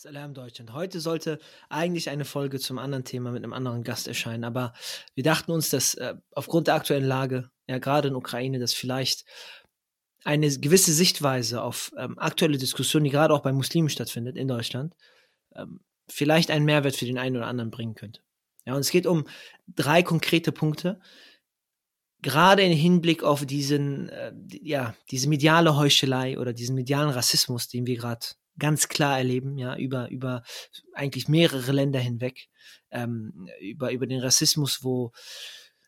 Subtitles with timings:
[0.00, 0.74] Salam Deutschland.
[0.74, 4.72] Heute sollte eigentlich eine Folge zum anderen Thema mit einem anderen Gast erscheinen, aber
[5.16, 9.24] wir dachten uns, dass äh, aufgrund der aktuellen Lage, ja gerade in Ukraine, dass vielleicht
[10.22, 14.94] eine gewisse Sichtweise auf ähm, aktuelle Diskussionen, die gerade auch bei Muslimen stattfindet in Deutschland,
[15.56, 18.20] ähm, vielleicht einen Mehrwert für den einen oder anderen bringen könnte.
[18.66, 19.24] Ja, und es geht um
[19.66, 21.00] drei konkrete Punkte,
[22.22, 27.84] gerade im Hinblick auf diesen, äh, ja, diese mediale Heuchelei oder diesen medialen Rassismus, den
[27.84, 28.24] wir gerade
[28.58, 30.42] ganz klar erleben, ja, über, über
[30.94, 32.48] eigentlich mehrere Länder hinweg,
[32.90, 35.12] ähm, über, über den Rassismus, wo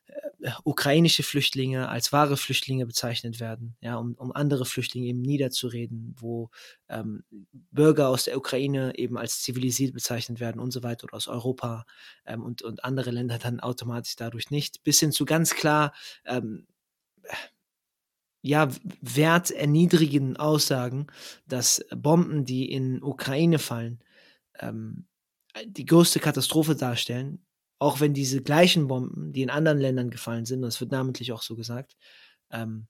[0.06, 6.14] äh, ukrainische Flüchtlinge als wahre Flüchtlinge bezeichnet werden, ja, um, um andere Flüchtlinge eben niederzureden,
[6.18, 6.50] wo
[6.88, 7.24] ähm,
[7.70, 11.84] Bürger aus der Ukraine eben als zivilisiert bezeichnet werden und so weiter oder aus Europa
[12.26, 15.92] ähm, und, und andere Länder dann automatisch dadurch nicht, bis hin zu ganz klar
[16.24, 16.66] ähm,
[18.42, 18.68] ja,
[19.02, 21.06] werterniedrigenden Aussagen,
[21.46, 24.02] dass Bomben, die in Ukraine fallen,
[24.58, 25.06] ähm,
[25.66, 27.44] die größte Katastrophe darstellen,
[27.78, 31.42] auch wenn diese gleichen Bomben, die in anderen Ländern gefallen sind, es wird namentlich auch
[31.42, 31.96] so gesagt,
[32.50, 32.86] ähm,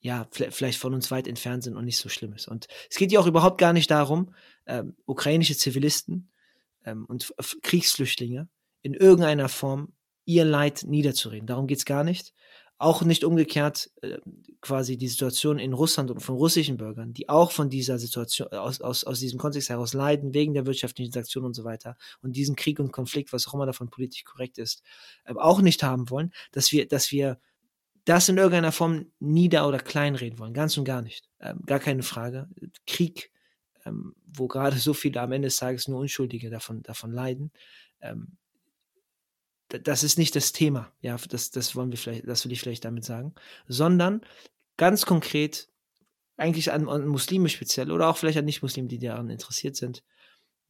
[0.00, 2.48] ja, vielleicht von uns weit entfernt sind und nicht so schlimm ist.
[2.48, 4.34] Und es geht ja auch überhaupt gar nicht darum,
[4.66, 6.30] ähm, ukrainische Zivilisten
[6.86, 8.48] ähm, und Kriegsflüchtlinge
[8.80, 9.92] in irgendeiner Form
[10.24, 11.46] ihr Leid niederzureden.
[11.46, 12.32] Darum geht's gar nicht.
[12.80, 14.16] Auch nicht umgekehrt äh,
[14.62, 18.80] quasi die Situation in Russland und von russischen Bürgern, die auch von dieser Situation, aus,
[18.80, 22.56] aus, aus diesem Kontext heraus leiden, wegen der wirtschaftlichen Sanktionen und so weiter und diesen
[22.56, 24.82] Krieg und Konflikt, was auch immer davon politisch korrekt ist,
[25.24, 27.38] äh, auch nicht haben wollen, dass wir, dass wir
[28.06, 30.54] das in irgendeiner Form nieder- oder kleinreden wollen.
[30.54, 31.28] Ganz und gar nicht.
[31.38, 32.48] Ähm, gar keine Frage.
[32.86, 33.30] Krieg,
[33.84, 37.52] ähm, wo gerade so viele am Ende des Tages nur Unschuldige davon, davon leiden,
[38.00, 38.38] ähm,
[39.78, 42.84] das ist nicht das Thema, ja, das, das wollen wir vielleicht, das will ich vielleicht
[42.84, 43.34] damit sagen,
[43.68, 44.22] sondern
[44.76, 45.68] ganz konkret,
[46.36, 50.02] eigentlich an, an Muslime speziell oder auch vielleicht an Nicht-Muslime, die daran interessiert sind,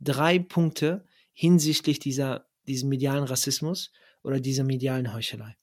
[0.01, 3.92] drei Punkte hinsichtlich dieser, diesem medialen Rassismus
[4.23, 5.57] oder dieser medialen Heuchelei.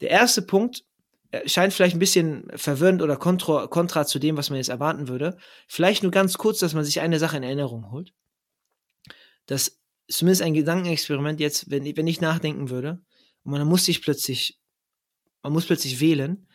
[0.00, 0.84] Der erste Punkt
[1.30, 5.08] äh, scheint vielleicht ein bisschen verwirrend oder kontra, kontra zu dem, was man jetzt erwarten
[5.08, 5.36] würde.
[5.66, 8.12] Vielleicht nur ganz kurz, dass man sich eine Sache in Erinnerung holt.
[9.46, 13.00] Das zumindest ein Gedankenexperiment jetzt, wenn, wenn ich nachdenken würde,
[13.44, 14.58] und man muss sich plötzlich,
[15.42, 16.48] man muss plötzlich wählen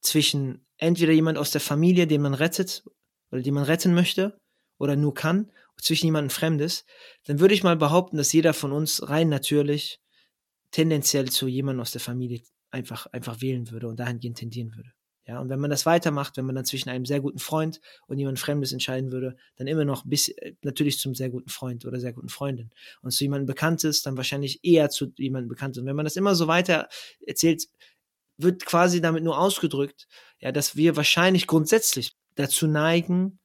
[0.00, 2.82] zwischen entweder jemand aus der Familie, den man rettet
[3.30, 4.38] oder den man retten möchte
[4.78, 6.84] oder nur kann, zwischen jemandem Fremdes,
[7.24, 9.98] dann würde ich mal behaupten, dass jeder von uns rein natürlich
[10.70, 14.92] tendenziell zu jemandem aus der Familie einfach, einfach wählen würde und dahingehend tendieren würde.
[15.30, 18.18] Ja, und wenn man das weitermacht, wenn man dann zwischen einem sehr guten Freund und
[18.18, 22.00] jemand Fremdes entscheiden würde, dann immer noch bis äh, natürlich zum sehr guten Freund oder
[22.00, 22.72] sehr guten Freundin.
[23.00, 25.80] Und zu jemandem Bekanntes, dann wahrscheinlich eher zu jemandem Bekanntes.
[25.80, 26.88] Und wenn man das immer so weiter
[27.24, 27.68] erzählt,
[28.38, 30.08] wird quasi damit nur ausgedrückt,
[30.40, 33.38] ja, dass wir wahrscheinlich grundsätzlich dazu neigen,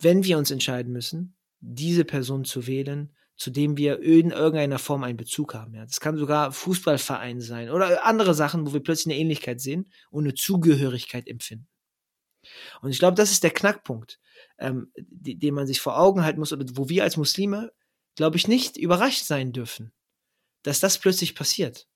[0.00, 5.02] wenn wir uns entscheiden müssen, diese Person zu wählen, zu dem wir in irgendeiner Form
[5.04, 5.74] einen Bezug haben.
[5.74, 5.84] Ja.
[5.84, 10.24] Das kann sogar Fußballverein sein oder andere Sachen, wo wir plötzlich eine Ähnlichkeit sehen und
[10.24, 11.68] eine Zugehörigkeit empfinden.
[12.80, 14.18] Und ich glaube, das ist der Knackpunkt,
[14.58, 17.72] ähm, den man sich vor Augen halten muss oder wo wir als Muslime,
[18.16, 19.92] glaube ich, nicht überrascht sein dürfen,
[20.62, 21.88] dass das plötzlich passiert.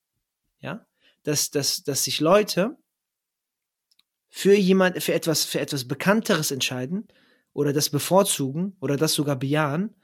[0.59, 0.87] Ja,
[1.23, 2.77] dass, dass, dass sich Leute
[4.29, 7.07] für jemand, für etwas, für etwas Bekannteres entscheiden
[7.53, 9.95] oder das bevorzugen oder das sogar bejahen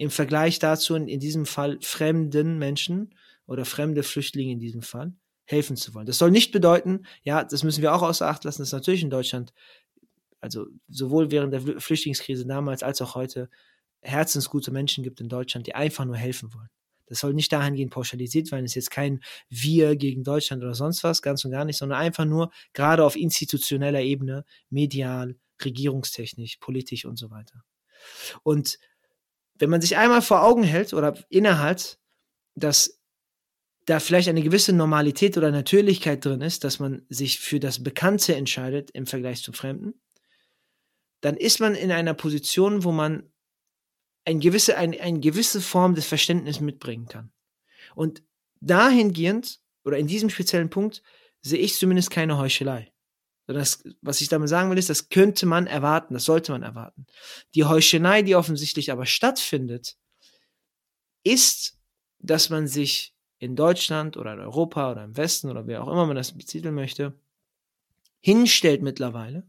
[0.00, 3.14] im Vergleich dazu in, in diesem Fall fremden Menschen
[3.46, 5.12] oder fremde Flüchtlinge in diesem Fall
[5.44, 6.06] helfen zu wollen.
[6.06, 9.10] Das soll nicht bedeuten, ja, das müssen wir auch außer Acht lassen, dass natürlich in
[9.10, 9.52] Deutschland,
[10.40, 13.50] also sowohl während der Flüchtlingskrise damals als auch heute,
[14.00, 16.70] herzensgute Menschen gibt in Deutschland, die einfach nur helfen wollen.
[17.04, 18.64] Das soll nicht dahingehend pauschalisiert werden.
[18.64, 21.98] Es ist jetzt kein Wir gegen Deutschland oder sonst was, ganz und gar nicht, sondern
[21.98, 27.64] einfach nur gerade auf institutioneller Ebene, medial, regierungstechnisch, politisch und so weiter.
[28.42, 28.78] Und
[29.60, 31.98] wenn man sich einmal vor Augen hält oder innehält,
[32.54, 33.00] dass
[33.86, 38.34] da vielleicht eine gewisse Normalität oder Natürlichkeit drin ist, dass man sich für das Bekannte
[38.34, 40.00] entscheidet im Vergleich zum Fremden,
[41.20, 43.30] dann ist man in einer Position, wo man
[44.24, 47.32] ein gewisse, ein, eine gewisse Form des Verständnisses mitbringen kann.
[47.94, 48.22] Und
[48.60, 51.02] dahingehend, oder in diesem speziellen Punkt,
[51.42, 52.92] sehe ich zumindest keine Heuchelei.
[53.52, 57.06] Das, was ich damit sagen will, ist, das könnte man erwarten, das sollte man erwarten.
[57.54, 59.96] Die Heuchelei, die offensichtlich aber stattfindet,
[61.24, 61.78] ist,
[62.18, 66.06] dass man sich in Deutschland oder in Europa oder im Westen oder wer auch immer
[66.06, 67.18] man das betiteln möchte,
[68.20, 69.48] hinstellt mittlerweile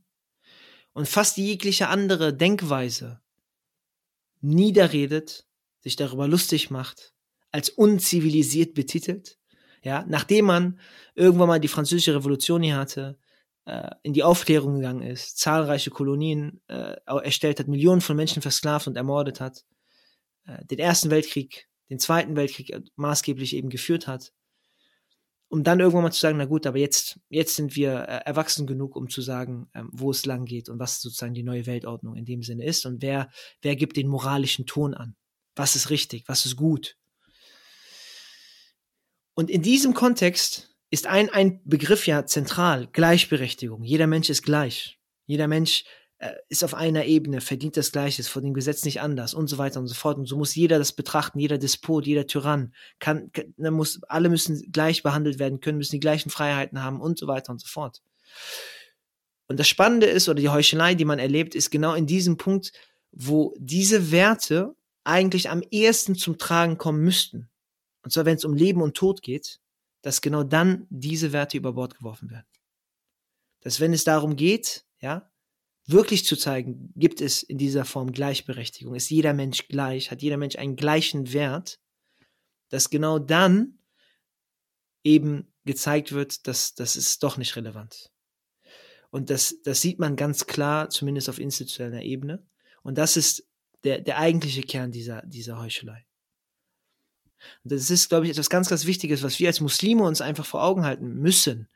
[0.94, 3.22] und fast jegliche andere Denkweise
[4.40, 5.46] niederredet,
[5.82, 7.14] sich darüber lustig macht,
[7.52, 9.38] als unzivilisiert betitelt,
[9.84, 10.80] ja, nachdem man
[11.16, 13.18] irgendwann mal die französische Revolution hier hatte,
[14.04, 18.98] in die Aufklärung gegangen ist, zahlreiche Kolonien äh, erstellt hat, Millionen von Menschen versklavt und
[18.98, 19.64] ermordet hat,
[20.46, 24.34] äh, den Ersten Weltkrieg, den Zweiten Weltkrieg äh, maßgeblich eben geführt hat,
[25.50, 28.66] um dann irgendwann mal zu sagen, na gut, aber jetzt, jetzt sind wir äh, erwachsen
[28.66, 32.16] genug, um zu sagen, ähm, wo es lang geht und was sozusagen die neue Weltordnung
[32.16, 33.30] in dem Sinne ist und wer,
[33.62, 35.16] wer gibt den moralischen Ton an.
[35.56, 36.96] Was ist richtig, was ist gut.
[39.34, 43.82] Und in diesem Kontext ist ein, ein Begriff ja zentral, Gleichberechtigung.
[43.84, 45.00] Jeder Mensch ist gleich.
[45.26, 45.86] Jeder Mensch
[46.18, 49.48] äh, ist auf einer Ebene, verdient das Gleiche, ist vor dem Gesetz nicht anders und
[49.48, 50.18] so weiter und so fort.
[50.18, 52.74] Und so muss jeder das betrachten, jeder Despot, jeder Tyrann.
[53.00, 57.18] Kann, kann muss, alle müssen gleich behandelt werden können, müssen die gleichen Freiheiten haben und
[57.18, 58.02] so weiter und so fort.
[59.48, 62.74] Und das Spannende ist, oder die Heuchelei, die man erlebt, ist genau in diesem Punkt,
[63.12, 67.50] wo diese Werte eigentlich am ehesten zum Tragen kommen müssten.
[68.04, 69.60] Und zwar, wenn es um Leben und Tod geht,
[70.02, 72.48] dass genau dann diese Werte über Bord geworfen werden.
[73.62, 75.32] Dass wenn es darum geht, ja,
[75.86, 80.38] wirklich zu zeigen, gibt es in dieser Form Gleichberechtigung, ist jeder Mensch gleich, hat jeder
[80.38, 81.80] Mensch einen gleichen Wert,
[82.70, 83.80] dass genau dann
[85.04, 88.12] eben gezeigt wird, dass das ist doch nicht relevant.
[89.10, 92.48] Und das, das sieht man ganz klar, zumindest auf institutioneller Ebene.
[92.82, 93.48] Und das ist
[93.84, 96.06] der, der eigentliche Kern dieser, dieser Heuchelei.
[97.64, 100.46] Und das ist, glaube ich, etwas ganz, ganz Wichtiges, was wir als Muslime uns einfach
[100.46, 101.68] vor Augen halten müssen.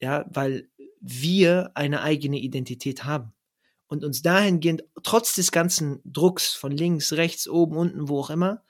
[0.00, 0.68] Ja, weil
[1.00, 3.32] wir eine eigene Identität haben.
[3.86, 8.62] Und uns dahingehend, trotz des ganzen Drucks von links, rechts, oben, unten, wo auch immer,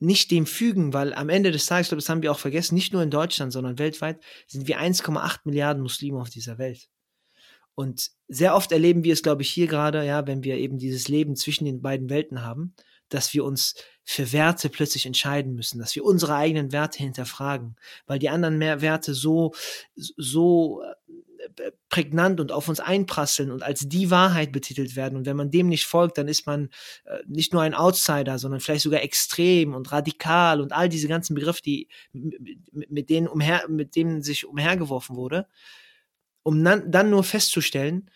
[0.00, 2.74] nicht dem fügen, weil am Ende des Tages, glaube ich, das haben wir auch vergessen,
[2.74, 6.88] nicht nur in Deutschland, sondern weltweit sind wir 1,8 Milliarden Muslime auf dieser Welt.
[7.76, 11.06] Und sehr oft erleben wir es, glaube ich, hier gerade, ja, wenn wir eben dieses
[11.06, 12.74] Leben zwischen den beiden Welten haben,
[13.14, 13.74] dass wir uns
[14.04, 17.76] für Werte plötzlich entscheiden müssen, dass wir unsere eigenen Werte hinterfragen,
[18.06, 19.54] weil die anderen mehr Werte so,
[19.94, 25.16] so äh, prägnant und auf uns einprasseln und als die Wahrheit betitelt werden.
[25.16, 26.70] Und wenn man dem nicht folgt, dann ist man
[27.04, 31.34] äh, nicht nur ein Outsider, sondern vielleicht sogar extrem und radikal und all diese ganzen
[31.34, 35.46] Begriffe, die mit denen umher, mit denen sich umhergeworfen wurde,
[36.42, 38.10] um dann, dann nur festzustellen,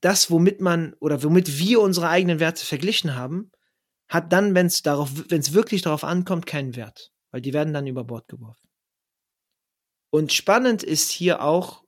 [0.00, 3.50] das, womit man oder womit wir unsere eigenen Werte verglichen haben,
[4.10, 7.72] hat dann, wenn es darauf, wenn es wirklich darauf ankommt, keinen Wert, weil die werden
[7.72, 8.68] dann über Bord geworfen.
[10.10, 11.84] Und spannend ist hier auch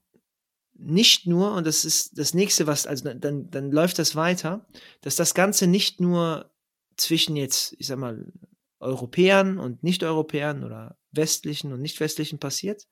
[0.74, 4.66] nicht nur, und das ist das nächste, was, also dann, dann läuft das weiter,
[5.00, 6.50] dass das Ganze nicht nur
[6.96, 8.32] zwischen jetzt, ich sag mal,
[8.78, 12.86] Europäern und Nicht-Europäern oder westlichen und nicht-westlichen passiert,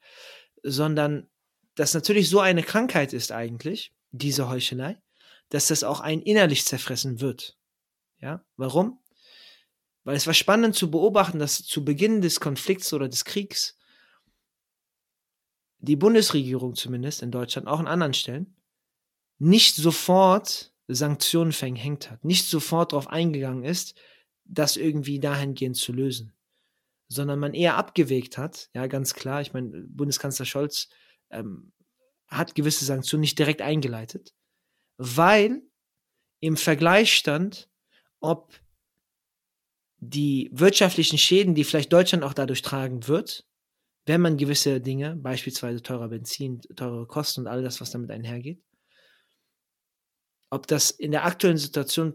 [0.63, 1.29] sondern
[1.75, 5.01] dass natürlich so eine Krankheit ist eigentlich, diese Heuchelei,
[5.51, 7.57] dass das auch ein innerlich zerfressen wird.
[8.21, 9.00] Ja, warum?
[10.05, 13.77] Weil es war spannend zu beobachten, dass zu Beginn des Konflikts oder des Kriegs
[15.79, 18.57] die Bundesregierung zumindest in Deutschland, auch in anderen Stellen,
[19.39, 23.99] nicht sofort Sanktionen verhängt hat, nicht sofort darauf eingegangen ist,
[24.45, 26.35] das irgendwie dahingehend zu lösen,
[27.09, 30.89] sondern man eher abgewegt hat, ja, ganz klar, ich meine, Bundeskanzler Scholz
[31.31, 31.73] ähm,
[32.27, 34.35] hat gewisse Sanktionen nicht direkt eingeleitet,
[34.97, 35.63] weil
[36.41, 37.71] im Vergleich stand,
[38.21, 38.61] ob
[40.01, 43.47] die wirtschaftlichen Schäden, die vielleicht Deutschland auch dadurch tragen wird,
[44.07, 48.63] wenn man gewisse Dinge, beispielsweise teurer Benzin, teure Kosten und all das, was damit einhergeht,
[50.51, 52.15] ob das in der aktuellen Situation,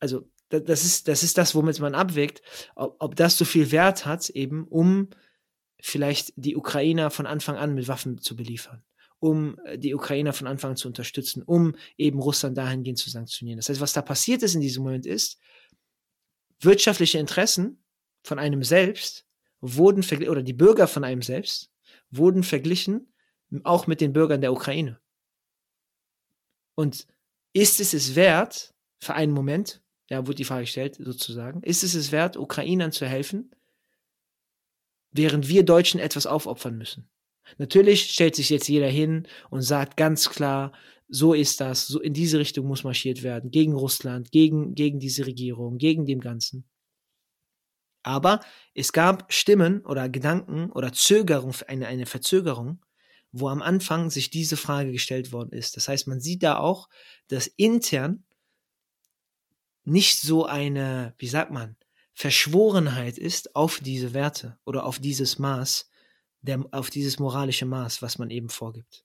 [0.00, 2.42] also das ist, das ist das, womit man abwägt,
[2.74, 5.10] ob, ob das so viel Wert hat, eben um
[5.80, 8.82] vielleicht die Ukrainer von Anfang an mit Waffen zu beliefern,
[9.20, 13.58] um die Ukrainer von Anfang an zu unterstützen, um eben Russland dahingehend zu sanktionieren.
[13.58, 15.38] Das heißt, was da passiert ist in diesem Moment ist,
[16.60, 17.82] wirtschaftliche Interessen
[18.22, 19.26] von einem selbst
[19.60, 21.70] wurden verglichen, oder die Bürger von einem selbst
[22.10, 23.12] wurden verglichen,
[23.64, 25.00] auch mit den Bürgern der Ukraine.
[26.74, 27.06] Und
[27.52, 31.94] ist es es wert, für einen Moment, ja, wurde die Frage gestellt, sozusagen, ist es
[31.94, 33.54] es wert, Ukrainern zu helfen,
[35.10, 37.08] während wir Deutschen etwas aufopfern müssen?
[37.56, 40.72] Natürlich stellt sich jetzt jeder hin und sagt ganz klar,
[41.08, 45.26] so ist das, so in diese Richtung muss marschiert werden, gegen Russland, gegen, gegen diese
[45.26, 46.64] Regierung, gegen dem Ganzen.
[48.02, 48.40] Aber
[48.74, 52.84] es gab Stimmen oder Gedanken oder Zögerung, eine, eine Verzögerung,
[53.32, 55.76] wo am Anfang sich diese Frage gestellt worden ist.
[55.76, 56.88] Das heißt, man sieht da auch,
[57.28, 58.24] dass intern
[59.84, 61.76] nicht so eine, wie sagt man,
[62.14, 65.88] Verschworenheit ist auf diese Werte oder auf dieses Maß,
[66.40, 69.04] der, auf dieses moralische Maß, was man eben vorgibt.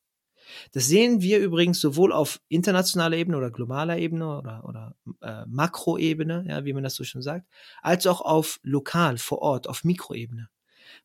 [0.71, 6.45] Das sehen wir übrigens sowohl auf internationaler Ebene oder globaler Ebene oder, oder äh, Makroebene,
[6.47, 7.47] ja, wie man das so schon sagt,
[7.81, 10.49] als auch auf lokal, vor Ort, auf Mikroebene.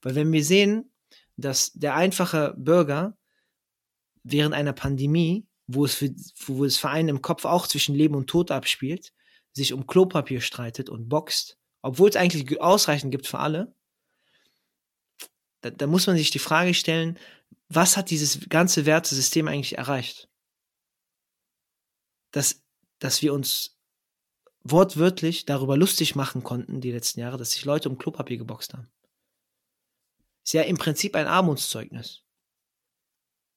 [0.03, 0.91] Weil wenn wir sehen,
[1.37, 3.17] dass der einfache Bürger
[4.23, 6.11] während einer Pandemie, wo es für,
[6.47, 9.13] wo es für einen im Kopf auch zwischen Leben und Tod abspielt,
[9.53, 13.75] sich um Klopapier streitet und boxt, obwohl es eigentlich ausreichend gibt für alle,
[15.61, 17.19] da, da muss man sich die Frage stellen,
[17.69, 20.29] was hat dieses ganze Wertesystem eigentlich erreicht?
[22.31, 22.63] Dass,
[22.99, 23.79] dass wir uns
[24.63, 28.91] wortwörtlich darüber lustig machen konnten, die letzten Jahre, dass sich Leute um Klopapier geboxt haben.
[30.45, 32.23] Ist ja im Prinzip ein Armutszeugnis.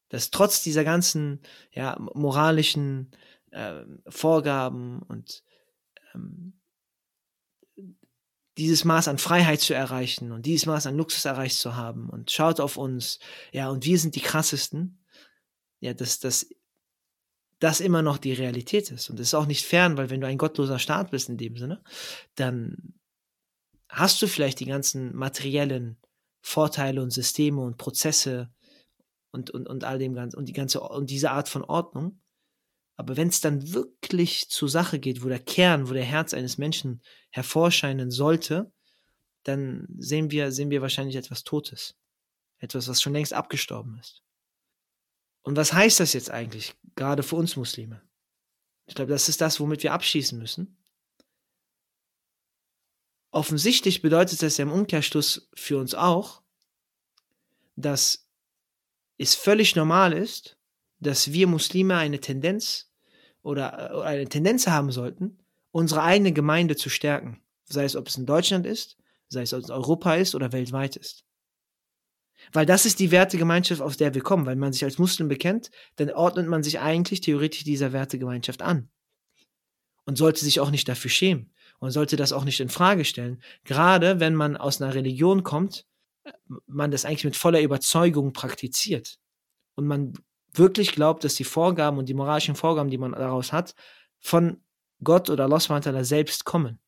[0.10, 1.42] Dass trotz dieser ganzen
[1.72, 3.12] ja, moralischen
[3.52, 5.44] äh, Vorgaben und
[6.14, 6.60] ähm,
[8.62, 12.32] dieses Maß an Freiheit zu erreichen und dieses Maß an Luxus erreicht zu haben und
[12.32, 13.20] schaut auf uns,
[13.52, 15.04] ja, und wir sind die krassesten,
[15.80, 16.48] ja, dass das
[17.60, 19.10] das immer noch die Realität ist.
[19.10, 21.58] Und das ist auch nicht fern, weil wenn du ein gottloser Staat bist in dem
[21.58, 21.84] Sinne,
[22.36, 22.96] dann
[23.88, 25.98] hast du vielleicht die ganzen materiellen
[26.42, 28.52] Vorteile und Systeme und Prozesse
[29.32, 32.21] und, und, und all dem ganzen und die ganze und diese Art von Ordnung.
[33.02, 36.60] Aber wenn es dann wirklich zur Sache geht, wo der Kern, wo der Herz eines
[36.60, 38.72] Menschen hervorscheinen sollte,
[39.42, 41.98] dann sehen wir, sehen wir wahrscheinlich etwas Totes.
[42.60, 44.22] Etwas, was schon längst abgestorben ist.
[45.42, 48.04] Und was heißt das jetzt eigentlich, gerade für uns Muslime?
[48.86, 50.78] Ich glaube, das ist das, womit wir abschließen müssen.
[53.32, 56.44] Offensichtlich bedeutet das ja im Umkehrschluss für uns auch,
[57.76, 58.30] dass
[59.18, 60.60] es völlig normal ist,
[61.00, 62.91] dass wir Muslime eine Tendenz
[63.44, 65.40] oder äh, eine Tendenz haben sollten,
[65.72, 67.42] unsere eigene Gemeinde zu stärken.
[67.66, 68.98] Sei es, ob es in Deutschland ist,
[69.30, 71.24] sei es, ob es in Europa ist oder weltweit ist.
[72.52, 74.46] Weil das ist die Wertegemeinschaft, aus der wir kommen.
[74.46, 78.90] Weil man sich als Muslim bekennt, dann ordnet man sich eigentlich theoretisch dieser Wertegemeinschaft an.
[80.06, 81.54] Und sollte sich auch nicht dafür schämen.
[81.80, 83.42] Und sollte das auch nicht in Frage stellen.
[83.64, 85.86] Gerade wenn man aus einer Religion kommt,
[86.68, 89.20] man das eigentlich mit voller Überzeugung praktiziert.
[89.76, 90.14] Und man
[90.54, 93.76] wirklich glaubt, dass die Vorgaben und die moralischen Vorgaben, die man daraus hat,
[94.20, 94.62] von
[95.04, 96.80] Gott oder Allah selbst kommen.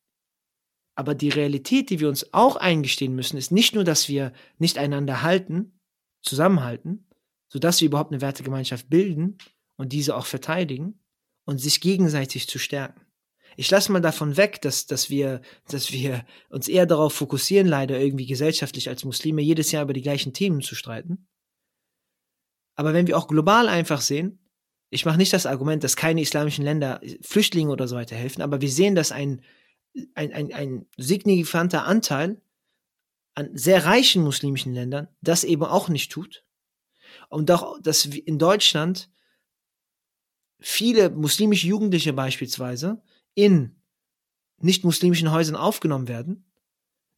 [0.94, 4.78] Aber die Realität, die wir uns auch eingestehen müssen, ist nicht nur, dass wir nicht
[4.78, 5.80] einander halten,
[6.22, 7.08] zusammenhalten,
[7.48, 9.38] sodass wir überhaupt eine Wertegemeinschaft bilden
[9.76, 11.00] und diese auch verteidigen
[11.44, 13.00] und sich gegenseitig zu stärken.
[13.56, 17.98] Ich lasse mal davon weg, dass, dass, wir, dass wir uns eher darauf fokussieren, leider
[17.98, 21.28] irgendwie gesellschaftlich als Muslime jedes Jahr über die gleichen Themen zu streiten.
[22.74, 24.38] Aber wenn wir auch global einfach sehen,
[24.90, 28.60] ich mache nicht das Argument, dass keine islamischen Länder Flüchtlingen oder so weiter helfen, aber
[28.60, 29.42] wir sehen, dass ein
[30.14, 32.40] ein, ein, ein signifikanter Anteil
[33.34, 36.44] an sehr reichen muslimischen Ländern das eben auch nicht tut.
[37.28, 39.10] Und auch, dass in Deutschland
[40.60, 43.02] viele muslimische Jugendliche beispielsweise
[43.34, 43.76] in
[44.58, 46.44] nicht-muslimischen Häusern aufgenommen werden.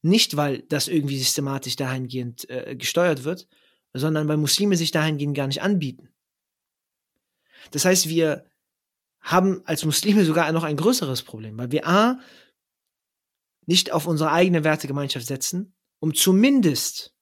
[0.02, 3.48] Nicht, weil das irgendwie systematisch dahingehend äh, gesteuert wird,
[3.98, 6.08] sondern weil Muslime sich dahingehend gar nicht anbieten.
[7.70, 8.44] Das heißt, wir
[9.20, 12.20] haben als Muslime sogar noch ein größeres Problem, weil wir A,
[13.66, 17.12] nicht auf unsere eigene Wertegemeinschaft setzen, um zumindest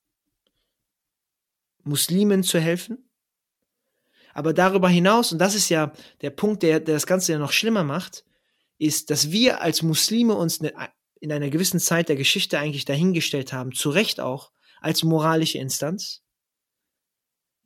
[1.83, 3.09] Muslimen zu helfen.
[4.35, 7.53] Aber darüber hinaus, und das ist ja der Punkt, der, der das Ganze ja noch
[7.53, 8.25] schlimmer macht,
[8.79, 10.75] ist, dass wir als Muslime uns ne,
[11.21, 14.51] in einer gewissen Zeit der Geschichte eigentlich dahingestellt haben, zu Recht auch,
[14.81, 16.24] als moralische Instanz,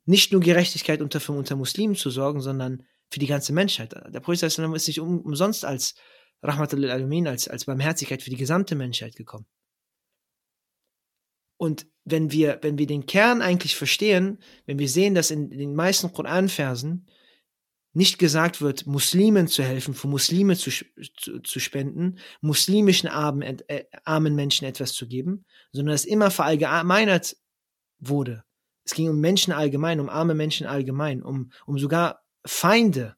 [0.09, 3.93] nicht nur Gerechtigkeit unter, unter Muslimen zu sorgen, sondern für die ganze Menschheit.
[3.93, 5.93] Der Prophet ist nicht umsonst als
[6.41, 9.45] Rahmatul Alamin, als, als Barmherzigkeit für die gesamte Menschheit gekommen.
[11.57, 15.75] Und wenn wir, wenn wir den Kern eigentlich verstehen, wenn wir sehen, dass in den
[15.75, 17.05] meisten Koranversen
[17.93, 23.85] nicht gesagt wird, Muslimen zu helfen, für Muslime zu, zu, zu spenden, muslimischen armen, äh,
[24.05, 27.35] armen Menschen etwas zu geben, sondern es immer verallgemeinert
[27.99, 28.43] wurde.
[28.89, 33.15] Es ging um Menschen allgemein, um arme Menschen allgemein, um, um sogar Feinde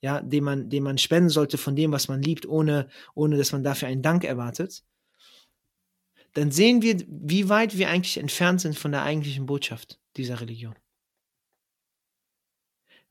[0.00, 3.52] ja, dem man, dem man spenden sollte von dem, was man liebt, ohne, ohne dass
[3.52, 4.84] man dafür einen Dank erwartet,
[6.32, 10.74] dann sehen wir, wie weit wir eigentlich entfernt sind von der eigentlichen Botschaft dieser Religion.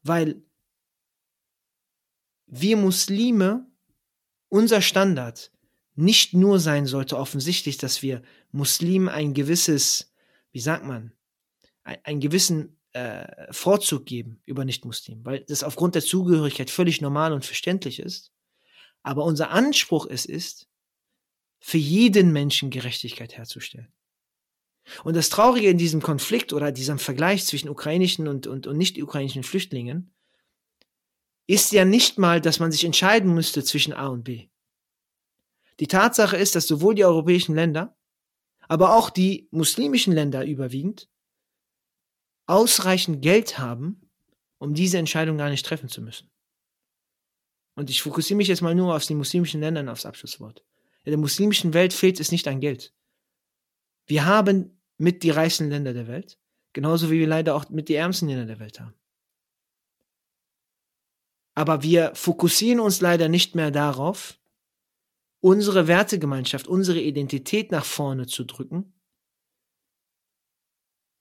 [0.03, 0.43] Weil
[2.47, 3.71] wir Muslime,
[4.49, 5.53] unser Standard
[5.95, 10.13] nicht nur sein sollte offensichtlich, dass wir Muslimen ein gewisses,
[10.51, 11.13] wie sagt man,
[11.83, 17.45] einen gewissen äh, Vorzug geben über Nicht-Muslim, weil das aufgrund der Zugehörigkeit völlig normal und
[17.45, 18.31] verständlich ist.
[19.03, 20.67] Aber unser Anspruch es ist,
[21.59, 23.91] für jeden Menschen Gerechtigkeit herzustellen.
[25.03, 29.43] Und das Traurige in diesem Konflikt oder diesem Vergleich zwischen ukrainischen und, und, und nicht-ukrainischen
[29.43, 30.13] Flüchtlingen
[31.47, 34.47] ist ja nicht mal, dass man sich entscheiden müsste zwischen A und B.
[35.79, 37.95] Die Tatsache ist, dass sowohl die europäischen Länder,
[38.67, 41.10] aber auch die muslimischen Länder überwiegend
[42.51, 44.01] ausreichend Geld haben,
[44.57, 46.29] um diese Entscheidung gar nicht treffen zu müssen.
[47.75, 50.63] Und ich fokussiere mich jetzt mal nur auf die muslimischen Länder aufs Abschlusswort.
[51.03, 52.93] In der muslimischen Welt fehlt es nicht an Geld.
[54.05, 56.37] Wir haben mit die reichsten Länder der Welt,
[56.73, 58.93] genauso wie wir leider auch mit die ärmsten Länder der Welt haben.
[61.55, 64.37] Aber wir fokussieren uns leider nicht mehr darauf,
[65.39, 68.93] unsere Wertegemeinschaft, unsere Identität nach vorne zu drücken,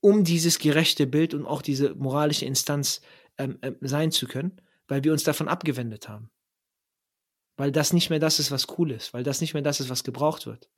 [0.01, 3.01] um dieses gerechte Bild und auch diese moralische Instanz
[3.39, 6.31] ähm, äh, sein zu können, weil wir uns davon abgewendet haben.
[7.57, 9.91] Weil das nicht mehr das ist, was cool ist, weil das nicht mehr das ist,
[9.91, 10.71] was gebraucht wird.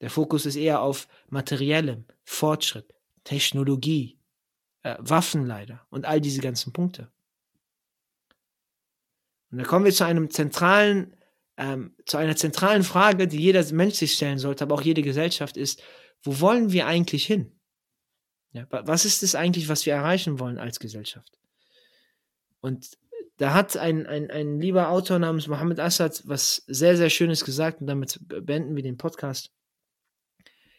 [0.00, 4.18] Der Fokus ist eher auf materiellem, Fortschritt, Technologie,
[4.82, 7.10] äh, Waffen leider und all diese ganzen Punkte.
[9.50, 11.14] Und da kommen wir zu einem zentralen,
[11.56, 15.56] ähm, zu einer zentralen Frage, die jeder Mensch sich stellen sollte, aber auch jede Gesellschaft
[15.56, 15.82] ist,
[16.22, 17.58] wo wollen wir eigentlich hin?
[18.52, 21.38] Ja, was ist es eigentlich, was wir erreichen wollen als Gesellschaft?
[22.60, 22.98] Und
[23.36, 27.80] da hat ein, ein, ein lieber Autor namens Mohammed Assad was sehr, sehr Schönes gesagt
[27.80, 29.52] und damit beenden wir den Podcast.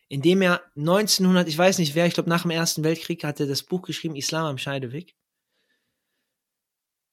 [0.10, 3.48] Indem er 1900, ich weiß nicht wer, ich glaube nach dem Ersten Weltkrieg hat er
[3.48, 5.16] das Buch geschrieben, Islam am Scheideweg.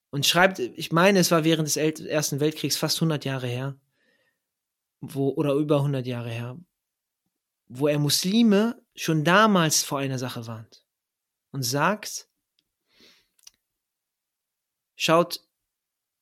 [0.09, 3.79] Und schreibt, ich meine, es war während des Ersten Weltkriegs fast 100 Jahre her,
[4.99, 6.57] wo, oder über 100 Jahre her,
[7.67, 10.83] wo er Muslime schon damals vor einer Sache warnt
[11.51, 12.29] und sagt,
[14.95, 15.41] schaut,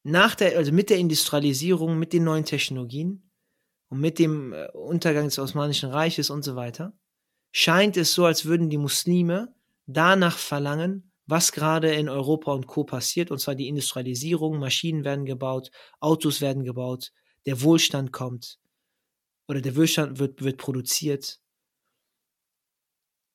[0.03, 3.31] nach der, also mit der Industrialisierung, mit den neuen Technologien
[3.89, 6.93] und mit dem äh, Untergang des Osmanischen Reiches und so weiter,
[7.51, 9.55] scheint es so, als würden die Muslime
[9.87, 12.83] danach verlangen, was gerade in Europa und Co.
[12.83, 17.11] passiert, und zwar die Industrialisierung, Maschinen werden gebaut, Autos werden gebaut,
[17.47, 18.59] der Wohlstand kommt
[19.47, 21.41] oder der Wohlstand wird, wird produziert.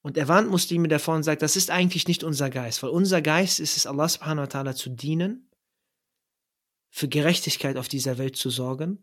[0.03, 3.21] Und er warnt Muslime davor und sagt, das ist eigentlich nicht unser Geist, weil unser
[3.21, 5.51] Geist ist es, Allah subhanahu wa ta'ala zu dienen,
[6.91, 9.03] für Gerechtigkeit auf dieser Welt zu sorgen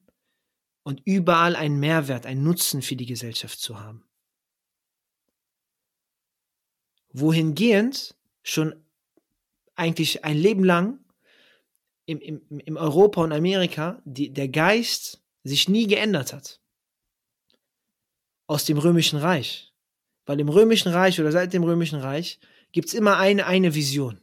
[0.83, 4.03] und überall einen Mehrwert, einen Nutzen für die Gesellschaft zu haben.
[7.09, 8.85] Wohingehend schon
[9.75, 10.99] eigentlich ein Leben lang
[12.05, 16.61] im, im, im Europa und Amerika die, der Geist sich nie geändert hat.
[18.47, 19.73] Aus dem Römischen Reich.
[20.25, 22.39] Weil im Römischen Reich oder seit dem Römischen Reich
[22.71, 24.19] gibt es immer eine, eine Vision.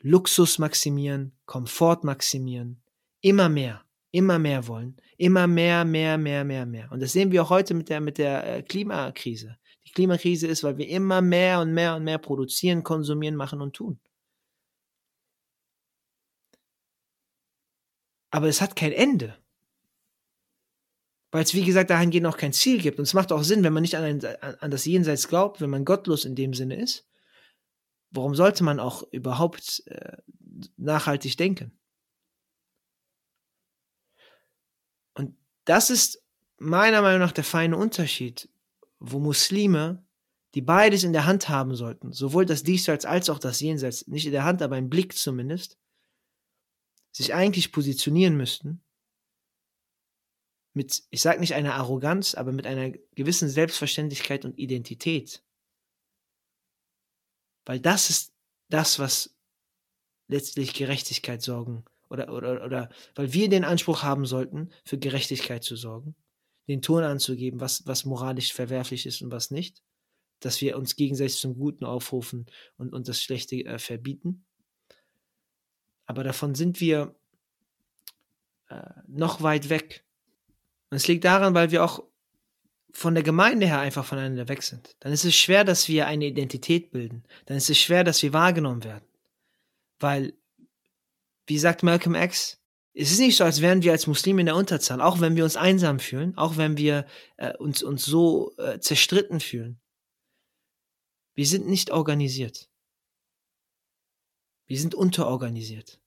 [0.00, 2.82] Luxus maximieren, Komfort maximieren,
[3.20, 6.92] immer mehr, immer mehr wollen, immer mehr, mehr, mehr, mehr, mehr.
[6.92, 9.58] Und das sehen wir auch heute mit der, mit der äh, Klimakrise.
[9.86, 13.74] Die Klimakrise ist, weil wir immer mehr und mehr und mehr produzieren, konsumieren, machen und
[13.74, 13.98] tun.
[18.30, 19.36] Aber es hat kein Ende
[21.30, 22.98] weil es, wie gesagt, dahingehend auch kein Ziel gibt.
[22.98, 25.70] Und es macht auch Sinn, wenn man nicht an, ein, an das Jenseits glaubt, wenn
[25.70, 27.06] man gottlos in dem Sinne ist,
[28.10, 30.16] warum sollte man auch überhaupt äh,
[30.76, 31.78] nachhaltig denken?
[35.14, 36.22] Und das ist
[36.58, 38.48] meiner Meinung nach der feine Unterschied,
[38.98, 40.04] wo Muslime,
[40.54, 44.26] die beides in der Hand haben sollten, sowohl das Diesseits als auch das Jenseits, nicht
[44.26, 45.76] in der Hand, aber im Blick zumindest,
[47.12, 48.85] sich eigentlich positionieren müssten
[50.76, 55.42] mit, ich sage nicht einer Arroganz, aber mit einer gewissen Selbstverständlichkeit und Identität.
[57.64, 58.34] Weil das ist
[58.68, 59.34] das, was
[60.28, 65.76] letztlich Gerechtigkeit sorgen oder, oder, oder weil wir den Anspruch haben sollten, für Gerechtigkeit zu
[65.76, 66.14] sorgen,
[66.68, 69.82] den Ton anzugeben, was, was moralisch verwerflich ist und was nicht,
[70.40, 74.44] dass wir uns gegenseitig zum Guten aufrufen und, und das Schlechte äh, verbieten.
[76.04, 77.16] Aber davon sind wir
[78.68, 80.05] äh, noch weit weg.
[80.90, 82.02] Und es liegt daran, weil wir auch
[82.92, 84.96] von der Gemeinde her einfach voneinander weg sind.
[85.00, 87.24] Dann ist es schwer, dass wir eine Identität bilden.
[87.44, 89.04] Dann ist es schwer, dass wir wahrgenommen werden.
[89.98, 90.32] Weil,
[91.46, 92.58] wie sagt Malcolm X,
[92.94, 95.44] es ist nicht so, als wären wir als Muslime in der Unterzahl, auch wenn wir
[95.44, 99.78] uns einsam fühlen, auch wenn wir äh, uns, uns so äh, zerstritten fühlen.
[101.34, 102.70] Wir sind nicht organisiert.
[104.66, 106.00] Wir sind unterorganisiert.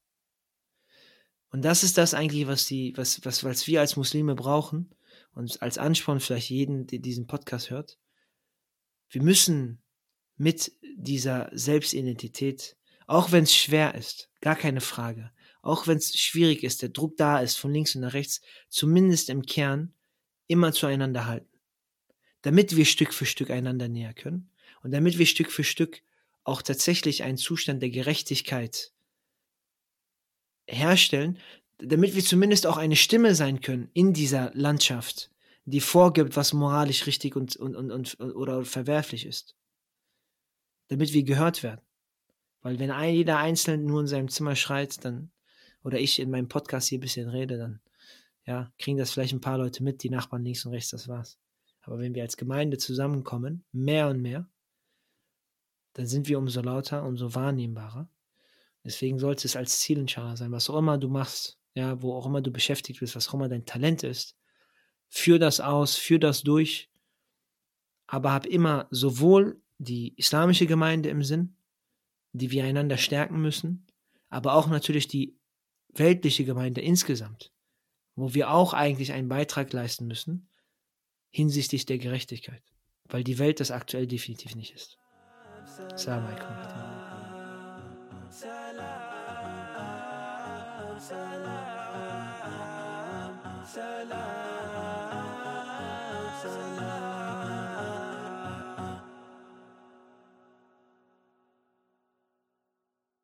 [1.52, 4.94] Und das ist das eigentlich, was die, was, was, was wir als Muslime brauchen
[5.34, 7.98] und als Ansporn vielleicht jeden, der diesen Podcast hört.
[9.10, 9.82] Wir müssen
[10.36, 15.32] mit dieser Selbstidentität, auch wenn es schwer ist, gar keine Frage,
[15.62, 19.30] auch wenn es schwierig ist, der Druck da ist von links und nach rechts, zumindest
[19.30, 19.94] im Kern
[20.48, 21.60] immer zueinander halten,
[22.44, 24.52] damit wir Stück für Stück einander näher können
[24.84, 26.02] und damit wir Stück für Stück
[26.44, 28.94] auch tatsächlich einen Zustand der Gerechtigkeit
[30.70, 31.38] herstellen,
[31.78, 35.32] damit wir zumindest auch eine Stimme sein können in dieser Landschaft,
[35.66, 39.56] die vorgibt, was moralisch richtig und, und, und, und oder verwerflich ist.
[40.88, 41.82] Damit wir gehört werden.
[42.62, 45.32] Weil wenn ein, jeder Einzelne nur in seinem Zimmer schreit, dann,
[45.84, 47.80] oder ich in meinem Podcast hier ein bisschen rede, dann
[48.46, 51.38] ja, kriegen das vielleicht ein paar Leute mit, die Nachbarn links und rechts, das war's.
[51.82, 54.50] Aber wenn wir als Gemeinde zusammenkommen, mehr und mehr,
[55.94, 58.10] dann sind wir umso lauter, umso wahrnehmbarer.
[58.90, 62.26] Deswegen sollte es als Ziel inshallah sein, was auch immer du machst, ja, wo auch
[62.26, 64.36] immer du beschäftigt bist, was auch immer dein Talent ist,
[65.10, 66.90] führ das aus, führ das durch,
[68.08, 71.56] aber hab immer sowohl die islamische Gemeinde im Sinn,
[72.34, 73.86] die wir einander stärken müssen,
[74.30, 75.38] aber auch natürlich die
[75.90, 77.52] weltliche Gemeinde insgesamt,
[78.16, 80.50] wo wir auch eigentlich einen Beitrag leisten müssen
[81.30, 82.64] hinsichtlich der Gerechtigkeit,
[83.06, 84.98] weil die Welt das aktuell definitiv nicht ist.
[85.94, 86.89] Assalamu alaikum.
[91.00, 91.48] Salam,
[93.64, 94.20] salam,
[96.42, 96.89] salam.